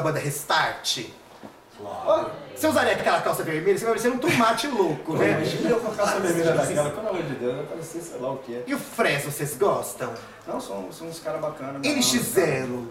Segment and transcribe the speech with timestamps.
[0.00, 1.06] banda Restart?
[1.78, 2.30] Claro.
[2.54, 3.78] Você usaria aquela calça vermelha?
[3.78, 5.30] Você vai parecer um tomate louco, né?
[5.30, 8.32] Imagina eu com a calça vermelha daquela, pelo amor de Deus, vai parecer sei lá
[8.32, 8.62] o quê.
[8.66, 10.12] E o Fresno, vocês gostam?
[10.46, 11.80] Não, são, são uns caras bacanas.
[11.82, 12.86] NX0.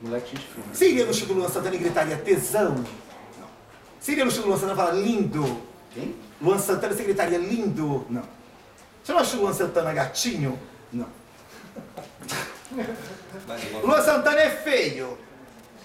[0.00, 0.66] Moleque gente fina.
[0.72, 2.74] Você iria no show do Luan Santana e gritaria tesão?
[2.74, 3.48] Não.
[4.00, 5.62] Você iria no show do Luan Santana e falar lindo?
[5.92, 6.16] Quem?
[6.40, 8.06] Luan Santana, você gritaria lindo?
[8.08, 8.22] Não.
[9.04, 10.58] Você não acha o Luan Santana gatinho?
[10.90, 11.06] Não.
[13.84, 15.18] Luan Santana é feio.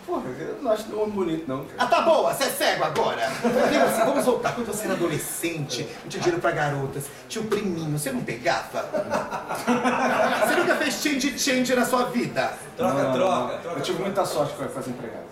[0.08, 1.66] Porra, eu não acho tão homem bonito, não.
[1.66, 1.74] Cara.
[1.80, 3.28] Ah, tá boa, você é cego agora.
[3.28, 4.56] Assim, vamos voltar.
[4.56, 8.86] Quando você era adolescente, não tinha dinheiro pra garotas, tinha um priminho, você não pegava?
[10.48, 12.54] Você nunca fez change change na sua vida?
[12.78, 13.62] Troca, Não, troca, não.
[13.62, 13.80] troca.
[13.80, 15.28] Eu tive muita sorte com as empregadas.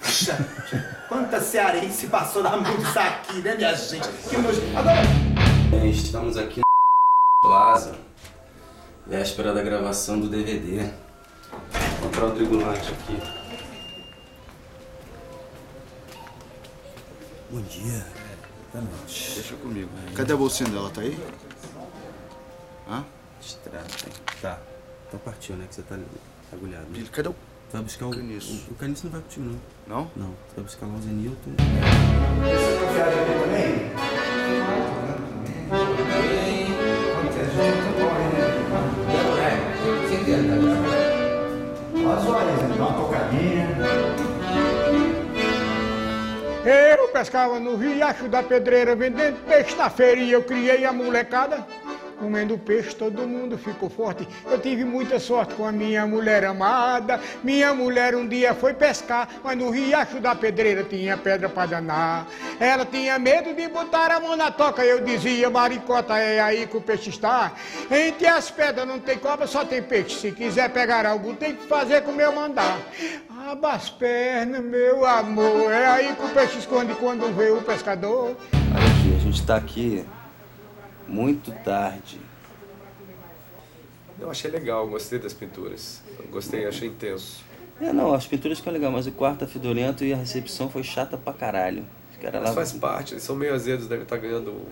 [0.00, 0.46] Puxa,
[1.08, 4.06] quanta cearense passou na mão disso aqui, né, minha gente?
[4.08, 4.62] Que nojo.
[4.76, 5.00] Agora,
[5.82, 7.96] É, Estamos aqui no Plaza,
[9.04, 10.90] véspera da gravação do DVD.
[11.98, 13.45] Vou comprar o trigulante aqui.
[17.48, 18.04] Bom dia.
[18.72, 19.32] Boa noite.
[19.36, 19.88] Deixa comigo.
[20.16, 20.90] Cadê a bolsinha dela?
[20.90, 21.16] Tá aí?
[22.88, 23.04] Hã?
[23.40, 23.86] Estrada.
[24.42, 24.58] Tá.
[25.06, 25.66] Então partiu, né?
[25.68, 25.96] Que você tá
[26.52, 26.86] agulhado.
[26.90, 27.06] Né?
[27.12, 27.32] Cadê o...
[27.32, 28.64] Tu vai buscar o Caniço.
[28.68, 29.60] O, o caniço não vai contigo, não.
[29.86, 30.10] Não?
[30.16, 30.30] Não.
[30.30, 31.50] Tu vai buscar lá o Zenilton.
[32.52, 33.90] Essa viagem aqui também?
[33.90, 35.76] Tá
[40.42, 40.56] né?
[42.04, 42.74] Olha as horas, né?
[42.76, 43.75] Dá uma tocadinha.
[47.16, 51.66] Pescava no riacho da pedreira, vendendo peixe na feira e eu criei a molecada.
[52.18, 54.26] Comendo peixe, todo mundo ficou forte.
[54.50, 57.20] Eu tive muita sorte com a minha mulher amada.
[57.42, 62.26] Minha mulher um dia foi pescar, mas no riacho da pedreira tinha pedra para danar.
[62.58, 64.84] Ela tinha medo de botar a mão na toca.
[64.84, 67.52] Eu dizia, maricota, é aí que o peixe está.
[67.90, 70.18] Entre as pedras não tem cobra, só tem peixe.
[70.18, 72.78] Se quiser pegar algo, tem que fazer como eu mandar.
[73.46, 75.70] Aba as pernas, meu amor.
[75.70, 78.30] É aí que o peixe esconde quando vê o pescador.
[78.30, 80.04] Aqui, a gente tá aqui
[81.06, 82.20] muito tarde.
[84.18, 86.02] Eu achei legal, gostei das pinturas.
[86.28, 87.44] Gostei, achei intenso.
[87.80, 90.82] É, não, as pinturas ficam legais, mas o quarto tá fedorento e a recepção foi
[90.82, 91.86] chata pra caralho.
[92.10, 92.54] Os caras Mas lá.
[92.56, 94.66] faz parte, eles são meio azedos, devem estar ganhando,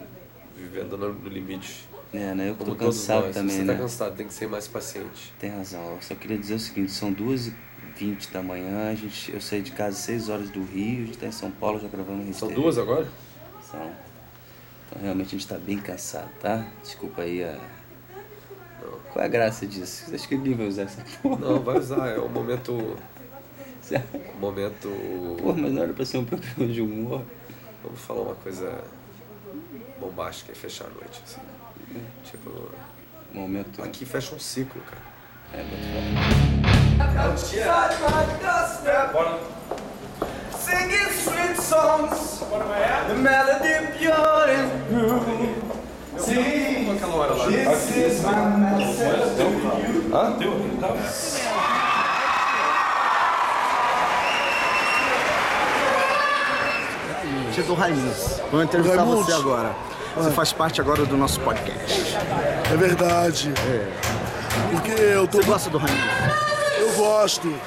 [0.56, 1.89] vivendo no, limite.
[2.12, 2.49] É, né?
[2.51, 3.73] Eu tô Como cansado também, Você né?
[3.75, 5.33] tá cansado, tem que ser mais paciente.
[5.39, 5.81] Tem razão.
[5.95, 7.12] Eu só queria dizer o seguinte, são
[7.99, 11.06] 2h20 da manhã, a gente, eu saí de casa às 6 horas do Rio, a
[11.06, 12.60] gente tá em São Paulo já gravando São RTV.
[12.60, 13.06] duas agora?
[13.71, 13.91] São.
[14.88, 16.66] Então realmente a gente tá bem cansado, tá?
[16.82, 17.59] Desculpa aí a.
[19.12, 20.06] Qual é a graça disso?
[20.06, 21.37] Você acha que ninguém vai usar essa porra?
[21.38, 22.97] Não, vai usar, é um momento.
[23.81, 23.97] Você-
[24.37, 24.88] Um momento.
[25.41, 27.22] Pô, mas não era pra ser um programa de humor.
[27.82, 28.82] Vamos falar uma coisa
[30.00, 31.22] bombástica e fechar a noite.
[31.25, 31.41] Assim.
[32.25, 32.71] Tipo,
[33.32, 33.82] Momento.
[33.82, 35.03] aqui fecha um ciclo, cara.
[35.53, 37.37] É, bota
[40.59, 42.41] Singing sweet songs,
[43.09, 45.21] the melody pure and true.
[46.16, 47.47] Sing, Aquela hora lá.
[47.47, 51.15] this is my message to you.
[57.53, 58.41] Tia do Raimundos.
[58.50, 59.26] Vou entrevistar Raimundos?
[59.26, 59.75] você agora.
[60.16, 62.16] Você faz parte agora do nosso podcast.
[62.72, 63.53] É verdade.
[64.71, 65.38] Porque eu tô.
[65.38, 66.44] Você gosta do Raimundos?
[67.14, 67.60] Eu gosto.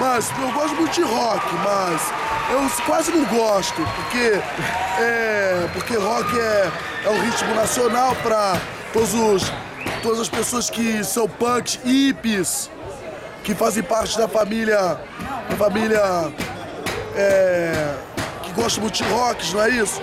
[0.00, 2.12] Mas eu gosto muito de rock, mas
[2.50, 4.40] eu quase não gosto, porque
[5.00, 5.68] é.
[5.72, 6.70] Porque rock é,
[7.04, 8.60] é um ritmo nacional para
[8.92, 9.52] todos os.
[10.02, 12.70] Todas as pessoas que são punks, hippies,
[13.44, 14.98] que fazem parte da família.
[15.48, 16.32] Da família.
[17.14, 17.94] É,
[18.42, 20.02] que gosta muito de rock, não é isso?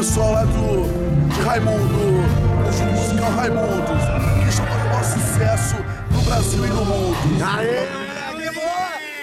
[0.00, 4.02] pessoal lá do de Raimundo, do musical Raimundos,
[4.42, 5.76] que estão fazendo o maior sucesso
[6.10, 7.16] no Brasil e no mundo.
[7.44, 7.86] Aê!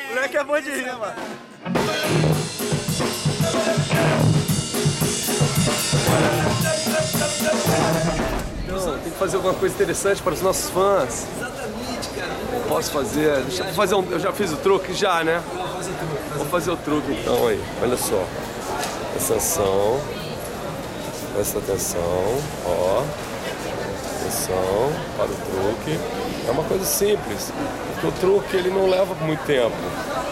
[0.09, 1.15] Moleque é bom de rir, mano.
[8.67, 11.25] Não, tem que fazer alguma coisa interessante para os nossos fãs.
[11.37, 12.61] Exatamente, cara.
[12.67, 13.41] Posso fazer?
[13.41, 14.11] Deixa eu fazer um.
[14.11, 14.93] Eu já fiz o truque?
[14.93, 15.41] Já, né?
[16.35, 17.59] Vou fazer o truque então aí.
[17.81, 18.23] Olha só.
[19.15, 20.26] Atenção.
[21.37, 22.01] Presta atenção,
[22.65, 23.03] ó.
[24.21, 25.99] Atenção para o truque.
[26.47, 27.53] É uma coisa simples,
[27.93, 29.75] porque o truque ele não leva muito tempo.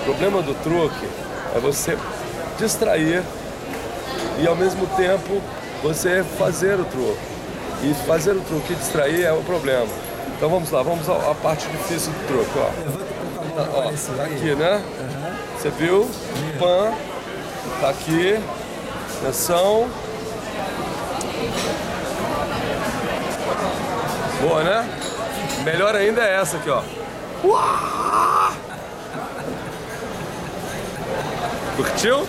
[0.02, 1.08] O problema do truque
[1.56, 1.96] é você
[2.58, 3.22] distrair
[4.40, 5.40] e ao mesmo tempo
[5.84, 7.22] você fazer o truque.
[7.84, 9.86] E fazer o truque e distrair é o problema.
[10.36, 13.56] Então vamos lá, vamos à parte difícil do truque, ó.
[13.56, 14.84] Tá, ó, tá aqui, né?
[15.56, 16.10] Você viu?
[16.58, 16.92] Pan,
[17.80, 18.40] tá aqui.
[19.22, 19.88] Atenção.
[24.48, 24.88] Boa, né?
[25.64, 26.84] Melhor ainda é essa aqui, ó.
[27.44, 28.54] Uá!
[31.76, 32.28] Curtiu?